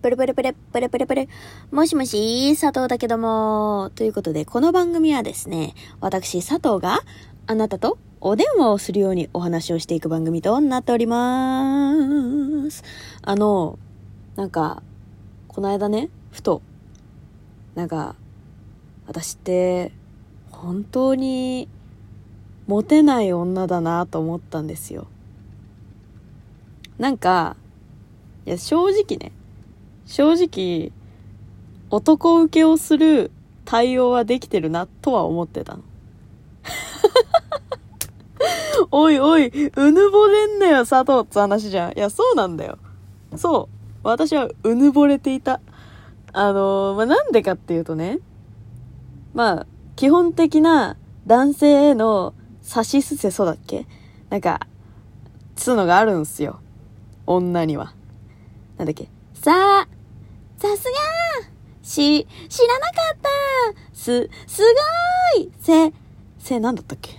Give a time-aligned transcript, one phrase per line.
[0.00, 1.28] プルプルプルプルプルプル。
[1.72, 3.90] もしもし、佐藤だけども。
[3.96, 7.00] ということで、この番組はですね、私、佐藤が
[7.48, 12.84] あなたとお電話をするようにお話をしていく番組となっております。
[13.22, 13.76] あの、
[14.36, 14.84] なんか、
[15.48, 16.62] この間ね、ふと、
[17.74, 18.14] なんか、
[19.08, 19.90] 私って、
[20.52, 21.68] 本当に、
[22.68, 25.08] モテない女だなと思ったんですよ。
[26.98, 27.56] なんか、
[28.46, 29.32] いや、正直ね、
[30.08, 30.90] 正直、
[31.90, 33.30] 男受けをする
[33.66, 35.82] 対応はできてるなとは思ってたの。
[38.90, 41.92] おいおい、うぬぼれんなよ、佐藤って話じゃん。
[41.92, 42.78] いや、そうなんだよ。
[43.36, 43.74] そう。
[44.02, 45.60] 私はうぬぼれていた。
[46.32, 48.20] あのーまあ、なんでかっていうとね、
[49.34, 50.96] まあ、基本的な
[51.26, 52.32] 男性への
[52.62, 53.86] 差しすせそだっけ？
[54.30, 54.66] なんか、
[55.54, 56.60] つうのがあるんすよ。
[57.26, 57.92] 女には。
[58.78, 59.10] なんだっけ？
[59.34, 59.97] さあ、
[60.58, 60.90] さすが
[61.82, 64.62] し、知らなかったす、す
[65.36, 65.92] ごいせ、
[66.38, 67.12] せ、なんだったっけ？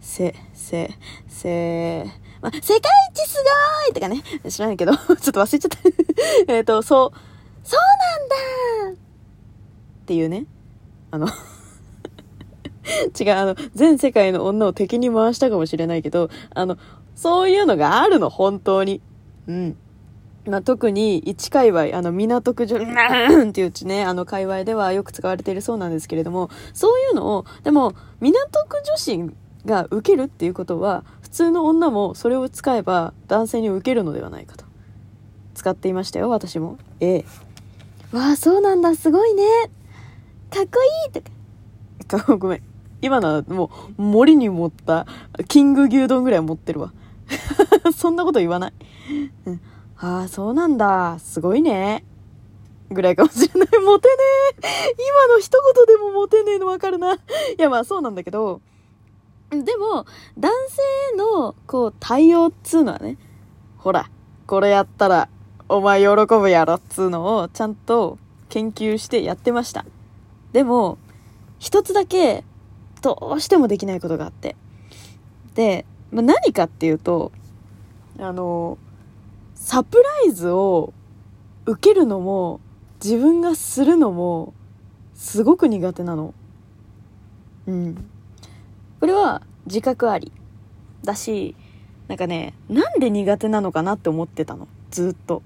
[0.00, 0.90] せ、せ、
[1.26, 2.04] せ、
[2.40, 2.80] ま、世界
[3.12, 3.36] 一す
[3.86, 4.22] ごいとかね。
[4.48, 5.78] 知らないけど、 ちょっと忘れちゃった。
[6.54, 7.18] えっと、そう、
[7.64, 7.80] そう
[8.80, 9.00] なんだ
[10.02, 10.46] っていうね。
[11.10, 11.26] あの、
[13.18, 16.78] 違う、あの、全世界の女を敵に回したかもしれないけど、あの、
[17.16, 19.00] そういうのがあるの、本当に。
[19.48, 19.76] うん。
[20.46, 29.30] まあ、特に一界隈、あの、港区女、うんっていううちね、あの、界隈ではよく使われているそうなんですけれども、そういうのを、でも、港区女子
[29.64, 34.64] が受けるっていうことは、普通の女もそれを使えば男性に受けるのではないかと。
[35.54, 36.78] 使っていましたよ、私も。
[37.00, 37.24] ええ。
[38.12, 39.44] わあ、そうなんだ、すごいね。
[40.50, 42.36] かっこいいとか。
[42.36, 42.62] ごめん。
[43.00, 45.06] 今のはもう森に持った
[45.48, 46.92] キング牛丼ぐらい持ってるわ。
[47.96, 48.72] そんなこと言わない。
[49.46, 49.60] うん、
[50.02, 51.20] ああ、そうなんだ。
[51.20, 52.04] すごいね。
[52.90, 53.80] ぐらいかもしれない。
[53.80, 54.14] モテね
[54.60, 54.96] え。
[54.98, 57.14] 今の一言でもモテねえのわかるな。
[57.14, 57.18] い
[57.56, 58.60] や、まあそうなんだけど、
[59.50, 60.04] でも、
[60.36, 60.50] 男
[61.12, 63.16] 性の、こう、対応っつうのはね、
[63.78, 64.10] ほら、
[64.48, 65.28] これやったら、
[65.68, 68.18] お前喜ぶやろっつうのを、ちゃんと
[68.48, 69.84] 研究してやってました。
[70.52, 70.98] でも、
[71.60, 72.42] 一つだけ、
[73.02, 74.56] どうしてもできないことがあって。
[75.54, 77.30] で、まあ、何かっていうと、
[78.18, 78.78] あの、
[79.62, 80.92] サプライズを
[81.66, 82.60] 受けるのも、
[83.02, 84.54] 自分がするのも、
[85.14, 86.34] すごく苦手なの。
[87.68, 88.10] うん。
[88.98, 90.32] これは自覚あり。
[91.04, 91.54] だし、
[92.08, 94.66] なんかね、なんで苦手なのかなって思ってたの。
[94.90, 95.44] ずっと。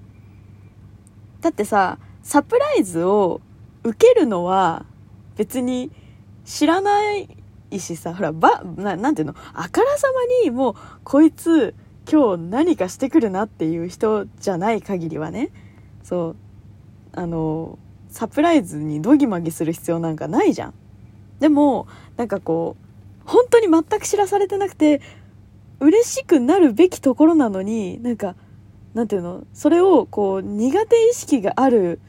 [1.39, 3.39] だってさ、サプライズを
[3.83, 4.87] 受けるのは
[5.35, 5.91] 別に
[6.43, 7.29] 知らない
[7.77, 11.75] しさ、ほら、ば、ななんていうの、あからさまにもう、こいつ、
[12.09, 15.49] 今日何かしてくるなっていう人じゃない限りはね、
[16.03, 16.35] そう、
[17.11, 20.73] あの、サプライズにドギマギする必要なんかないじゃん。
[21.39, 25.01] でも、なんかこう、本当に全く知らされてなくて、
[25.81, 28.35] 嬉しくなるべきところなのに、なんか、
[28.93, 31.99] なんていうの、それをこう、苦手意識がある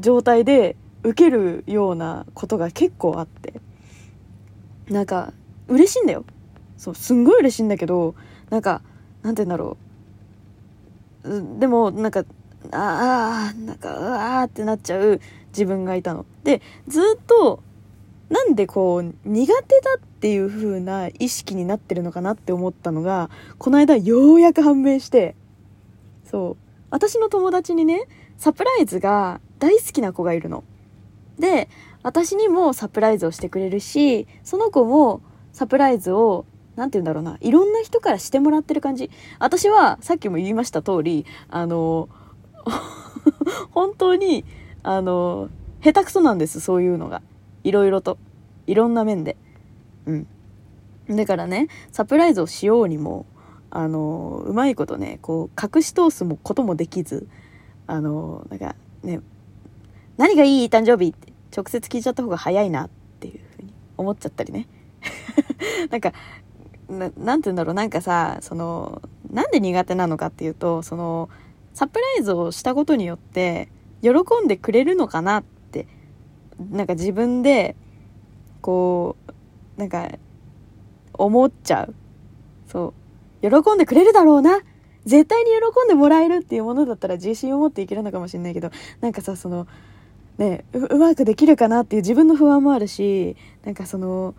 [0.00, 3.60] 状態で受けるようなことが結構あって。
[4.90, 5.32] なんか、
[5.68, 6.24] 嬉しいんだよ。
[6.76, 8.16] そう、すんごい嬉しいんだけど、
[8.50, 8.82] なんか、
[9.24, 9.76] なんて言うんだろ
[11.24, 11.58] う。
[11.58, 12.24] でも、なんか、
[12.70, 16.26] ああ、なんか、うわーってなっちゃう自分がいたの。
[16.44, 17.62] で、ずっと、
[18.28, 25.34] なんでこう、苦手だっていう風な意識になってるのかなって思ったのが、この間ようやく判明して、
[26.30, 28.06] そう、私の友達にね、
[28.36, 30.64] サプライズが大好きな子がいるの。
[31.38, 31.70] で、
[32.02, 36.44] 私にもサプライズをしてくれるし、その子もサプライズを、
[36.76, 39.10] なんて言うんだろうな、いろんな人からしてもらってる感じ。
[39.38, 42.08] 私は、さっきも言いました通り、あの、
[43.70, 44.44] 本当に、
[44.82, 45.48] あの、
[45.82, 47.22] 下手くそなんです、そういうのが。
[47.62, 48.18] いろいろと。
[48.66, 49.36] いろんな面で。
[50.06, 50.26] うん。
[51.08, 53.26] だからね、サプライズをしようにも、
[53.70, 57.28] あの、うまいことね、こう、隠し通すもこともできず、
[57.86, 59.20] あの、なんかね、
[60.16, 64.68] 何がいい誕生日って直接聞いちゃった方が早いなっていうふうに思っちゃったりね。
[65.90, 66.12] なんか
[66.88, 71.28] な、なんて言うんだろう、なんかさ、その、なんで苦手なのかっていうと、その、
[71.72, 73.68] サプライズをしたことによって、
[74.02, 74.10] 喜
[74.44, 75.86] んでくれるのかなって、
[76.70, 77.76] なんか自分で、
[78.60, 79.16] こ
[79.76, 80.08] う、なんか、
[81.14, 81.94] 思っちゃう。
[82.66, 82.94] そ
[83.42, 83.50] う。
[83.50, 84.60] 喜んでくれるだろうな
[85.04, 88.70] 絶対に喜んでもらえるっていうものだったら自信を持っていけるのかもしれないけど、
[89.00, 89.66] なんかさ、その、
[90.38, 94.34] ねう、まくできるかなっていう自分の不安もあるし、なんかその、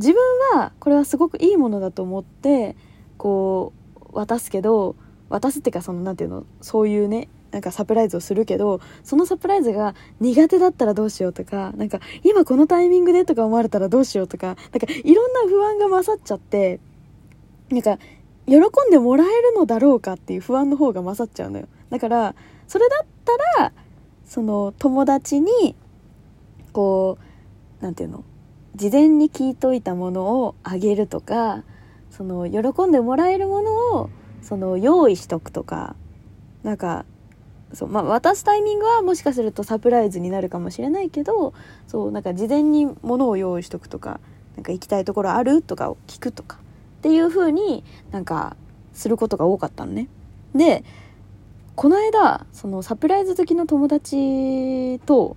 [0.00, 0.22] 自分
[0.58, 2.74] はこれはすごくいいものだと思って、
[3.18, 4.96] こう、渡すけど、
[5.28, 16.80] 渡すっていうかその、なんていうの、そういうね、なんかサプライズをするけど、そのサプライズが苦手だったらどうしようとか、なんか今このタイミングでとか思われたらどうしようとか、なんかいろんな不安が勝っちゃって、
[17.68, 17.98] なんか
[18.46, 18.60] 喜ん
[18.90, 21.68] でもらえるのだろうかっていう不安の方が勝っちゃうのよ。
[21.90, 22.34] だから、
[22.66, 23.06] それだっ
[23.56, 23.72] たら、
[24.24, 25.76] その友達に、
[26.72, 27.18] こ
[27.80, 28.24] う、なんていうの
[28.76, 31.64] 事前に聞いといたものをあげるとか、
[32.10, 34.10] その喜んでもらえるものを
[34.42, 35.94] その用意しとくとか
[36.62, 37.04] なんか
[37.72, 41.54] そうまあ、渡すタイミングはもしかするとサプライズになるかもしれないけど
[41.86, 44.18] そうなんか事前に物を用意しとくとか
[44.56, 45.62] なんか行きたいところある？
[45.62, 48.56] とかを聞くとかっていう風になんか
[48.92, 50.08] することが多かったのね。
[50.54, 50.84] で
[51.76, 55.36] この間そのサプライズ好きの友達と、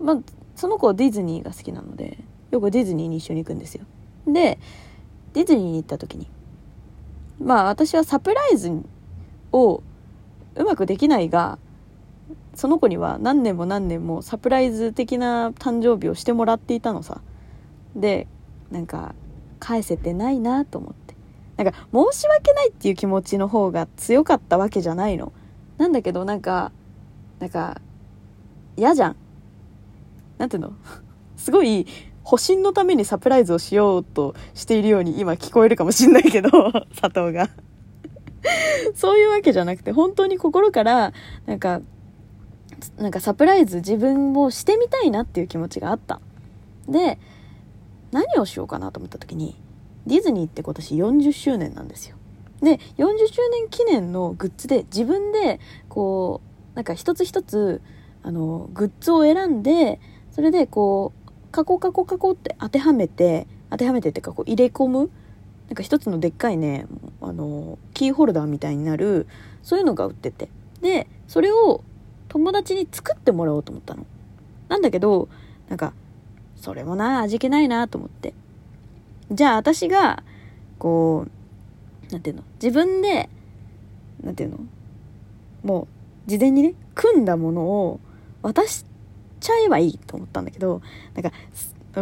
[0.00, 0.18] まあ、
[0.54, 2.18] その子ディズニーが好きなので
[2.50, 3.84] よくディズニーに一緒に行くんですよ。
[4.26, 4.58] で
[5.34, 6.28] ディズニーに行った時に
[7.40, 8.72] まあ私はサプライズ
[9.52, 9.82] を
[10.56, 11.58] うまくできないが
[12.54, 17.20] その子には何年も何年もサプライズ的な誕生日をしてもらっていたのさ。
[17.94, 18.26] で
[18.70, 19.14] なんか
[19.60, 21.14] 返せてないなと思って。
[21.56, 25.32] なんか申し訳ないっていう気持ちの方が強かったわけじゃないの。
[25.76, 26.72] なんだけどなんか
[27.40, 27.80] なんか
[28.76, 29.16] 嫌じゃん。
[30.38, 30.72] なんていうの？
[31.36, 31.86] すごい
[32.28, 36.50] 保身のためにサプライズをしようとしているように今聞こえるかもしんないけど
[37.00, 37.48] 佐藤が
[38.94, 41.14] そういうわけじゃなくて、本当に心から、
[41.46, 41.80] なんか、
[42.98, 46.20] なんかサプライズ自分をしてみたいなっていう気持ちがあった。
[46.86, 47.18] で、
[48.12, 49.56] 何をしようかなと思った時に、
[50.06, 52.16] ディズニーって今年40周年なんですよ。
[52.60, 56.42] で、40周年記念のグッズで自分で、こ
[56.74, 57.80] う、なんか一つ一つ、
[58.22, 61.17] あの、グッズを選んで、それでこう、
[61.50, 65.10] カコカコカコって当てはめて、当てはめてっていうかこう入れ込む
[65.68, 66.86] なんか一つのでっかいね、
[67.20, 69.26] あの、キーホルダーみたいになる、
[69.62, 70.48] そういうのが売ってて。
[70.80, 71.84] で、それを
[72.28, 74.06] 友達に作ってもらおうと思ったの。
[74.68, 75.28] なんだけど、
[75.68, 75.92] なんか、
[76.56, 78.32] それもな、味気ないなと思って。
[79.30, 80.22] じゃあ私が、
[80.78, 81.26] こ
[82.08, 83.28] う、なんていうの、自分で、
[84.22, 84.58] なんていうの、
[85.62, 85.86] も
[86.26, 88.00] う、事前にね、組んだものを
[88.40, 88.86] 渡し
[89.38, 90.82] ちゃえばいいと思ったんだけど、
[91.14, 91.32] なんか、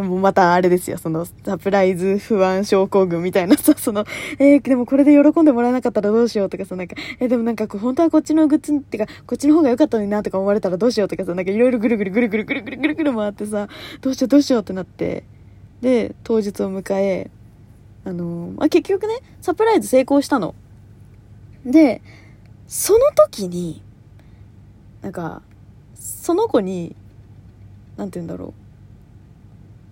[0.01, 4.05] もうまたあれですよ、そのサプライズ不安症候群みたいなさ、 その、
[4.37, 13.67] えー、でもこれで喜んでもらえなかったらどうしようとかさ、なんか、えー、でもなんか本当はこっちのグッズってか、こっちの方が良かったのになとか思われたらどうしようとかさ、なんかいろいろぐるぐるぐるぐるぐるぐるぐるぐる回ってさ、
[14.01, 15.23] どうしようどうしようってなって、
[15.81, 17.31] で、当日を迎え、
[18.03, 20.55] あのー、あ、結局ね、サプライズ成功したの。
[21.65, 22.01] で、
[22.67, 23.83] その時に、
[25.01, 25.41] なんか、
[25.95, 26.95] その子に、
[27.97, 28.53] なんて言うんだろ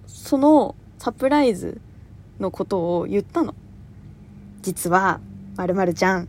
[0.05, 0.09] う。
[0.09, 1.81] そのサプライズ
[2.39, 3.53] のことを言ったの。
[4.61, 5.19] 実は、
[5.57, 6.27] まるちゃん、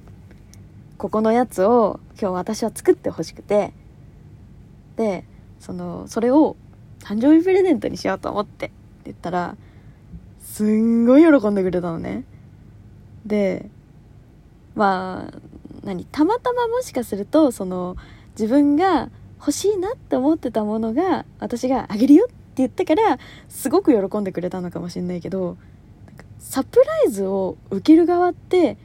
[0.98, 3.72] ここのやつを今日私は作ってほしくて、
[4.96, 5.24] で、
[5.60, 6.56] その、それを
[7.00, 8.74] 誕生日プレゼントにしようと思ってって
[9.06, 9.56] 言ったら、
[10.40, 12.24] すんごい喜んでくれたのね。
[13.24, 13.70] で、
[14.74, 15.38] まあ、
[15.84, 16.04] 何？
[16.04, 17.96] たまたまもしかすると、その、
[18.32, 23.18] 自分が欲しいなって思ってたものが、私があげるよって言ったから
[23.48, 25.56] すごく喜んでくれたのかもしれないけど
[26.38, 28.78] サプライズを受ける側って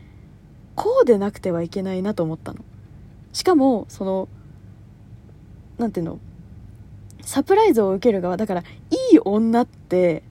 [0.75, 2.59] こうでなくてはいけないなと思ったの。
[3.33, 4.27] しかもその
[5.77, 6.19] 何ていうの？
[7.23, 8.63] サプライズを受ける側だからい
[9.15, 10.23] い女って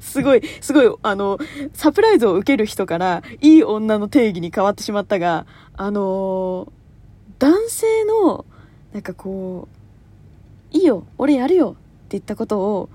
[0.00, 1.38] すごい、すごい、あの、
[1.74, 5.44] サプライズを受ける人から、いい女の定義に変わってしまったが、
[5.76, 6.72] あの
[7.38, 8.46] 男性の、
[8.92, 9.68] なんかこ
[10.72, 11.78] う、いいよ、俺やるよって
[12.10, 12.88] 言ったことを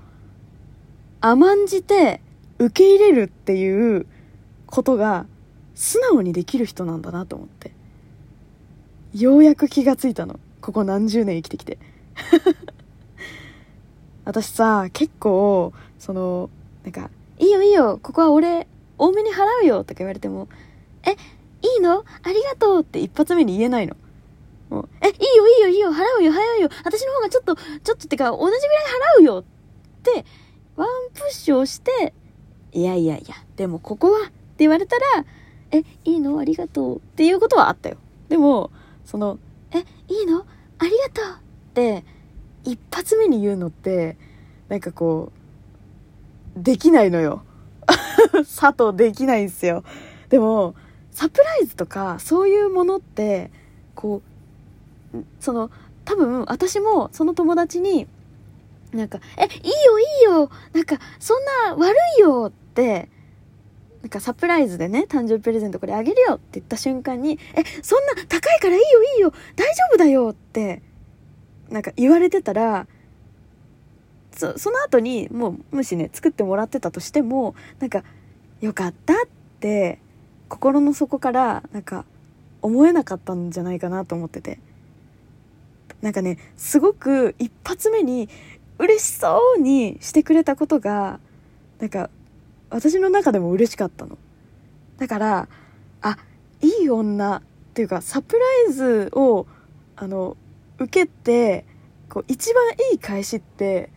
[1.20, 2.20] 甘んじて
[2.58, 4.06] 受け入れるっていう
[4.66, 5.26] ことが
[5.74, 7.72] 素直にできる人なんだなと思って。
[9.14, 10.40] ようやく気がついたの。
[10.60, 11.78] ここ何十年生きてきて。
[14.24, 16.50] 私さ、結構、その、
[16.82, 18.66] なんか、いいよいいよ、ここは俺、
[18.98, 20.48] 多めに払うよとか言われても、
[21.06, 21.14] え、い
[21.78, 22.04] いの？
[22.22, 23.96] ありがとうって一発目に言えないの。
[25.00, 28.58] え、いいよいいよいいよ、払うよ払うよ、私の方がちょっと、ちょっとってか、同じぐらい
[29.18, 30.24] 払うよって、
[30.76, 32.14] ワンプッシュをして、
[32.72, 35.02] いやいやいや、でもここはって言われたら、
[35.70, 36.38] え、いいの？
[36.38, 37.96] ありがとうっていうことはあったよ。
[38.28, 38.70] でも、
[39.04, 39.38] その、
[39.72, 40.46] え、いいの？
[40.78, 42.04] ありがとうって、
[42.64, 44.16] 一発目に言うのって、
[44.68, 45.32] なんかこ
[46.56, 47.44] う、できないのよ。
[48.32, 49.84] 佐藤できないんすよ。
[50.28, 50.74] でも、
[51.10, 53.50] サプライズとか、そういうものって、
[53.94, 54.33] こう、
[55.40, 55.70] その
[56.04, 58.06] 多分私もその友達に
[58.92, 63.08] なんか「えいいよいいよなんかそんな悪いよ」って
[64.02, 70.82] なんかサプライズでね誕生日プレゼントこれあげるよって言った瞬間に「えそんな高いからいいよいいよ大丈夫だよって
[71.70, 72.86] なんか言われてたら
[74.32, 78.04] そその後にもうもしね作ってもらってたとしてもなんか
[78.60, 79.16] よかったっ
[79.60, 80.00] て
[80.48, 82.04] 心の底からなんか
[82.62, 84.58] 思えなかったんじゃないかなと思ってて。
[86.04, 88.28] なんかねすごく一発目に
[88.78, 91.18] 嬉しそうにしてくれたことが
[91.78, 92.10] なんか
[92.68, 94.18] 私の中でも嬉しかったの。
[94.98, 95.48] だから
[96.02, 96.18] あ
[96.60, 97.42] いい女っ
[97.72, 99.46] ていうかサプライズを
[99.96, 100.36] あの
[100.78, 101.64] 受けて
[102.10, 103.90] こう一番いい返しって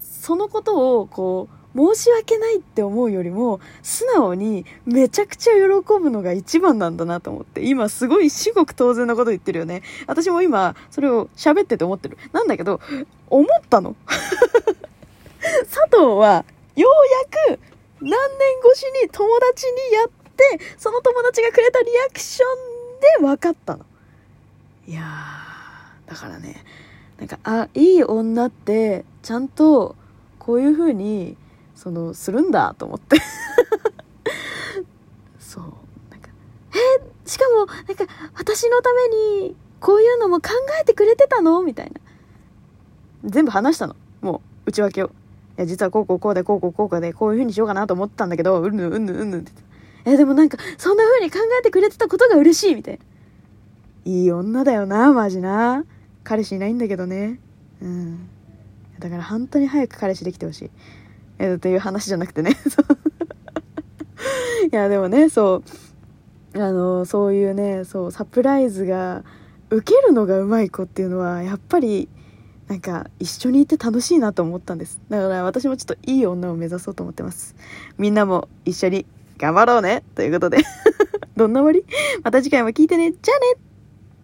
[0.00, 5.60] そのことをこう申し訳ないって思うよりも素直にめちゃくちゃ喜
[6.00, 9.82] ぶのが一番なんだなと思って今すごい至極当然なこと言ってるよね。
[10.06, 12.18] 私も今それを喋ってて思ってる。
[12.32, 12.80] なんだけど
[13.28, 13.96] 思ったの。
[15.70, 16.44] 佐藤は
[16.76, 17.60] ようやく
[18.00, 18.18] 何年
[18.70, 22.44] 越しに友達にやってその友達がくれたリアクショ
[23.20, 23.86] ンで分かったの。
[24.86, 26.64] いやーだからね
[27.18, 29.94] なんかあいい女ってちゃんと
[30.40, 31.36] こういう風に
[31.82, 33.16] そのするんだと思って。
[35.40, 35.64] そう。
[36.12, 36.28] なんか
[36.70, 39.08] えしかもなんか私のため
[39.48, 41.60] にこういうのも考えてくれてたの？
[41.62, 42.00] みたいな。
[43.24, 43.96] 全部話したの。
[44.20, 45.06] もう内訳を。
[45.06, 45.10] い
[45.56, 49.50] や実はこうこうこうでこうこうこうでこういう風にしようかなと思ったんだけどうんぬうんぬんうんぬんって。
[50.04, 53.00] えでもなんかそんな風に考えてくれてたことが嬉しいみたいな。
[54.04, 55.84] いい女だよなマジな。
[56.22, 57.40] 彼氏いないんだけどね。
[57.82, 58.28] うん。
[59.00, 60.70] だから本当に早く彼氏できてほしい。
[61.42, 62.56] えー、っていう話じゃなくてね。
[64.72, 65.62] いやでもねそ
[66.54, 66.60] う。
[66.62, 69.24] あのそういうねそうサプライズが
[69.70, 72.08] 受けるのがうまい子っていうのはやっぱり
[72.68, 75.00] なんか一緒にいて楽しいなと思ったんです。
[75.08, 77.56] だから私もちょっといい女を目指そうと思ってます。
[77.98, 79.04] みんなも一緒に
[79.38, 80.04] 頑張ろうね。
[80.14, 80.58] ということで。
[81.36, 81.84] どんな終わり？
[82.22, 83.10] また次回も聞いてね。
[83.10, 83.71] じゃあね。